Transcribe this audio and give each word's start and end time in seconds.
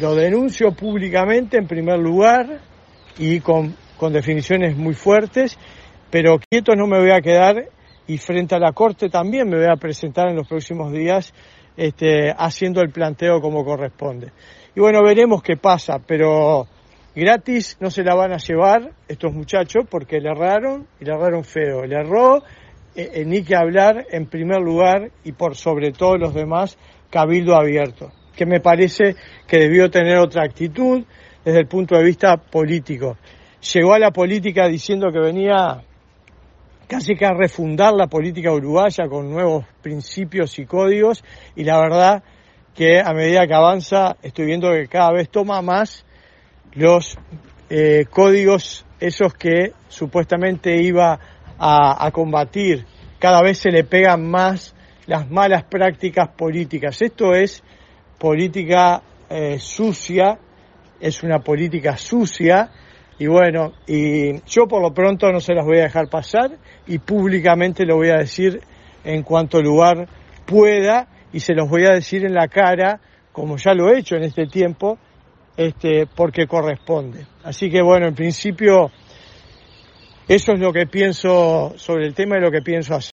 Lo 0.00 0.14
denuncio 0.14 0.72
públicamente 0.72 1.58
en 1.58 1.66
primer 1.66 1.98
lugar 1.98 2.60
y 3.18 3.40
con, 3.40 3.76
con 3.98 4.14
definiciones 4.14 4.74
muy 4.74 4.94
fuertes, 4.94 5.58
pero 6.10 6.38
quieto 6.38 6.74
no 6.74 6.86
me 6.86 6.98
voy 6.98 7.10
a 7.10 7.20
quedar 7.20 7.68
y 8.06 8.16
frente 8.16 8.54
a 8.54 8.58
la 8.58 8.72
Corte 8.72 9.10
también 9.10 9.50
me 9.50 9.58
voy 9.58 9.66
a 9.70 9.76
presentar 9.76 10.30
en 10.30 10.36
los 10.36 10.48
próximos 10.48 10.90
días 10.90 11.34
este, 11.76 12.32
haciendo 12.34 12.80
el 12.80 12.88
planteo 12.88 13.42
como 13.42 13.62
corresponde. 13.62 14.32
Y 14.74 14.80
bueno, 14.80 15.02
veremos 15.02 15.42
qué 15.42 15.58
pasa, 15.58 15.98
pero 15.98 16.66
gratis 17.14 17.76
no 17.78 17.90
se 17.90 18.02
la 18.02 18.14
van 18.14 18.32
a 18.32 18.38
llevar 18.38 18.92
estos 19.06 19.34
muchachos 19.34 19.84
porque 19.90 20.18
le 20.18 20.30
erraron 20.30 20.86
y 20.98 21.04
le 21.04 21.12
erraron 21.12 21.44
feo. 21.44 21.84
Le 21.84 21.96
erró, 21.96 22.38
eh, 22.96 23.10
eh, 23.16 23.24
ni 23.26 23.42
que 23.42 23.54
hablar 23.54 24.06
en 24.10 24.24
primer 24.30 24.62
lugar 24.62 25.10
y 25.24 25.32
por 25.32 25.56
sobre 25.56 25.92
todo 25.92 26.16
los 26.16 26.32
demás, 26.32 26.78
Cabildo 27.10 27.54
Abierto, 27.54 28.12
que 28.34 28.46
me 28.46 28.60
parece 28.60 29.16
que 29.46 29.58
debió 29.58 29.90
tener 29.90 30.18
otra 30.18 30.44
actitud 30.44 31.04
desde 31.44 31.60
el 31.60 31.66
punto 31.66 31.96
de 31.96 32.04
vista 32.04 32.36
político. 32.36 33.16
Llegó 33.74 33.94
a 33.94 33.98
la 33.98 34.10
política 34.10 34.68
diciendo 34.68 35.10
que 35.12 35.18
venía 35.18 35.82
casi 36.86 37.14
que 37.14 37.26
a 37.26 37.32
refundar 37.32 37.92
la 37.94 38.08
política 38.08 38.52
uruguaya 38.52 39.06
con 39.08 39.30
nuevos 39.30 39.64
principios 39.80 40.58
y 40.58 40.66
códigos 40.66 41.22
y 41.54 41.64
la 41.64 41.78
verdad 41.80 42.22
que 42.74 43.00
a 43.00 43.12
medida 43.12 43.46
que 43.46 43.54
avanza 43.54 44.16
estoy 44.22 44.46
viendo 44.46 44.72
que 44.72 44.88
cada 44.88 45.12
vez 45.12 45.28
toma 45.28 45.62
más 45.62 46.04
los 46.72 47.16
eh, 47.68 48.06
códigos 48.10 48.84
esos 48.98 49.34
que 49.34 49.72
supuestamente 49.88 50.82
iba 50.82 51.18
a, 51.58 52.10
combatir. 52.10 52.86
Cada 53.18 53.42
vez 53.42 53.58
se 53.58 53.70
le 53.70 53.84
pegan 53.84 54.30
más 54.30 54.74
las 55.06 55.30
malas 55.30 55.64
prácticas 55.64 56.28
políticas. 56.28 57.02
Esto 57.02 57.34
es 57.34 57.62
política 58.20 59.02
eh, 59.30 59.58
sucia, 59.58 60.38
es 61.00 61.22
una 61.22 61.38
política 61.38 61.96
sucia 61.96 62.70
y 63.18 63.26
bueno, 63.26 63.72
y 63.86 64.42
yo 64.42 64.68
por 64.68 64.82
lo 64.82 64.92
pronto 64.92 65.32
no 65.32 65.40
se 65.40 65.54
las 65.54 65.64
voy 65.64 65.78
a 65.78 65.84
dejar 65.84 66.10
pasar 66.10 66.50
y 66.86 66.98
públicamente 66.98 67.86
lo 67.86 67.96
voy 67.96 68.10
a 68.10 68.18
decir 68.18 68.60
en 69.04 69.22
cuanto 69.22 69.62
lugar 69.62 70.06
pueda 70.44 71.08
y 71.32 71.40
se 71.40 71.54
los 71.54 71.68
voy 71.68 71.86
a 71.86 71.92
decir 71.92 72.26
en 72.26 72.34
la 72.34 72.48
cara, 72.48 73.00
como 73.32 73.56
ya 73.56 73.72
lo 73.72 73.88
he 73.88 73.98
hecho 73.98 74.16
en 74.16 74.24
este 74.24 74.46
tiempo, 74.46 74.98
este, 75.56 76.06
porque 76.06 76.46
corresponde. 76.46 77.26
Así 77.42 77.70
que 77.70 77.80
bueno, 77.80 78.06
en 78.06 78.14
principio 78.14 78.90
eso 80.28 80.52
es 80.52 80.60
lo 80.60 80.72
que 80.74 80.86
pienso 80.86 81.72
sobre 81.76 82.06
el 82.06 82.14
tema 82.14 82.36
y 82.36 82.42
lo 82.42 82.50
que 82.50 82.60
pienso 82.60 82.94
hacer. 82.94 83.08